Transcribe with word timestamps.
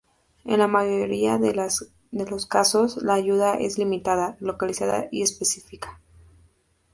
En 0.45 0.57
la 0.57 0.67
mayoría 0.67 1.37
de 1.37 1.53
los 1.53 2.45
casos, 2.47 2.97
la 3.03 3.13
ayuda 3.13 3.53
es 3.59 3.77
limitada, 3.77 4.35
localizada 4.39 5.07
y 5.11 5.21
específica. 5.21 6.01